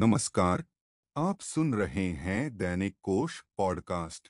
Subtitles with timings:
[0.00, 0.64] नमस्कार।
[1.16, 4.28] आप सुन रहे हैं दैनिक कोश पॉडकास्ट।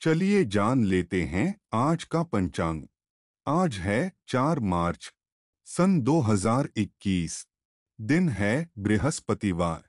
[0.00, 2.82] चलिए जान लेते हैं आज का पंचांग।
[3.46, 5.14] आज है 4 मार्च,
[5.64, 7.48] सन 2021
[8.00, 9.88] दिन है बृहस्पतिवार।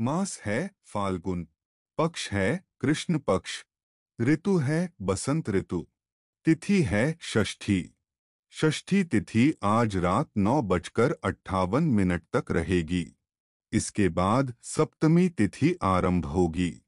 [0.00, 1.48] मास है फाल्गुन।
[1.98, 3.64] पक्ष है कृष्ण पक्ष।
[4.20, 5.86] ऋतु है बसंत ऋतु।
[6.44, 7.94] तिथि है षष्ठी।
[8.52, 13.16] षष्ठी तिथि आज रात नौ बजकर अट्ठावन मिनट तक रहेगी।
[13.72, 16.82] इसके बाद सप्तमी तिथि आरंभ होगी।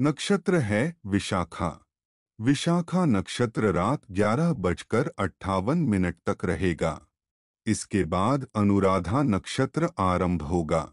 [0.00, 1.86] नक्षत्र है विशाखा।
[2.40, 7.06] विशाखा नक्षत्र रात ग्यारह बजकर अट्ठावन मिनट तक रहेगा।
[7.66, 10.92] इसके बाद अनुराधा नक्षत्र आरंभ होगा।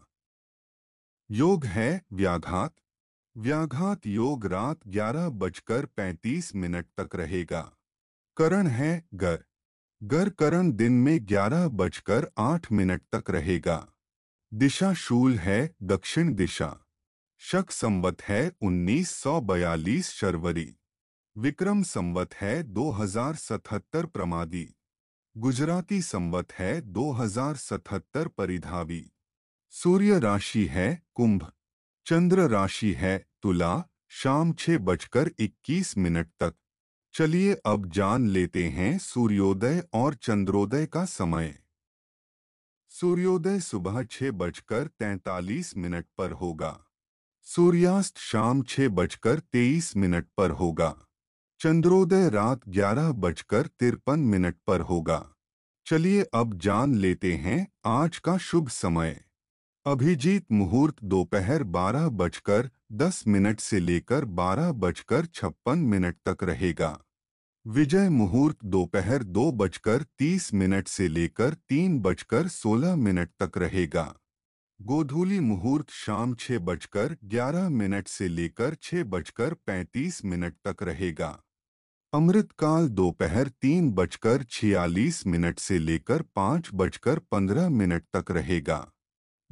[1.30, 2.74] योग है व्याघात।
[3.36, 7.72] व्याघात योग रात ग्यारह बजकर पैंतीस मिनट तक रहेगा।
[8.36, 9.44] करण है गर।
[10.02, 13.88] गर करण दिन में ग्यारह बजकर आठ मिनट तक रहेगा।
[14.54, 16.76] दिशा शूल है, दक्षिण दिशा।
[17.38, 20.76] शक संवत है 1942 शर्वरी।
[21.38, 24.74] विक्रम संवत है 2077 प्रमादी।
[25.36, 29.10] गुजराती संवत है 2077 परिधावी।
[29.70, 31.52] सूर्य राशि है, कुंभ।
[32.06, 36.54] चंद्र राशि है, तुला। शाम छह बजकर इक्कीस मिनट तक।
[37.14, 41.58] चलिए अब जान लेते हैं सूर्योदय और चंद्रोदय का समय।
[43.00, 46.84] सूर्योदय सुबह छह बजकर तैतालीस मिनट पर होगा।
[47.42, 51.06] सूर्यास्त शाम छह बजकर तेईस मिनट पर होगा।
[51.60, 55.32] चंद्रोदय रात ग्यारह बजकर तिरपन मिनट पर होगा।
[55.86, 59.24] चलिए अब जान लेते हैं आज का शुभ समय।
[59.86, 66.98] अभिजीत मुहूर्त दोपहर बारह बजकर दस मिनट से लेकर बारह बजकर छप्पन मिनट तक रहेगा।
[67.70, 74.02] विजय मुहूर्त दोपहर दो बजकर तीस मिनट से लेकर तीन बजकर सोलह मिनट तक रहेगा।
[74.80, 81.28] गोधूली मुहूर्त शाम छह बजकर ग्यारह मिनट से लेकर छह बजकर पैंतीस मिनट तक रहेगा।
[82.12, 88.80] अमृतकाल दोपहर तीन बजकर छियालीस मिनट से लेकर पाँच बजकर पंद्रह मिनट तक रहेगा।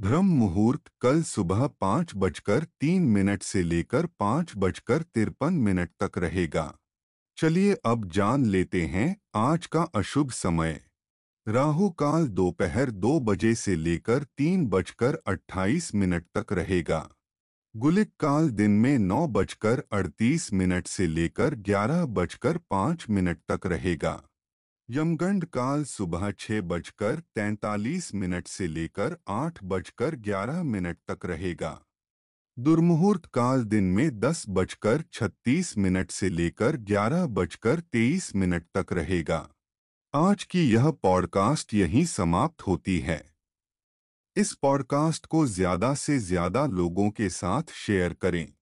[0.01, 6.19] ब्रह्म मुहूर्त कल सुबह पाँच बजकर तीन मिनट से लेकर पाँच बजकर तिरपन मिनट तक
[6.19, 6.79] रहेगा।
[7.39, 10.81] चलिए अब जान लेते हैं आज का अशुभ समय।
[11.49, 17.09] राहु काल दोपहर दो बजे से लेकर तीन बजकर अट्ठाईस मिनट तक रहेगा।
[17.77, 23.67] गुलिक काल दिन में नौ बजकर अड़तीस मिनट से लेकर ग्यारह बजकर पाँच मिनट तक
[23.67, 24.23] रहेगा।
[24.91, 31.81] यमगंड काल सुबह छह बजकर तैंतालीस मिनट से लेकर आठ बजकर ग्यारह मिनट तक रहेगा।
[32.59, 38.93] दुर्मुहूर्त काल दिन में दस बजकर छत्तीस मिनट से लेकर ग्यारह बजकर तेईस मिनट तक
[38.93, 39.49] रहेगा।
[40.15, 43.35] आज की यह पॉडकास्ट यहीं समाप्त होती है।
[44.37, 48.53] इस पॉडकास्ट को ज़्यादा से ज़्यादा लोगों के साथ शेयर करें।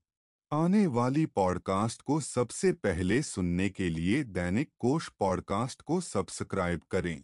[0.51, 7.23] आने वाली पॉडकास्ट को सबसे पहले सुनने के लिए दैनिक कोश पॉडकास्ट को सब्सक्राइब करें।